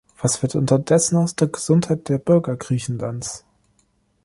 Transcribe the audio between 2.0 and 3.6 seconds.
der Bürger Griechenlands?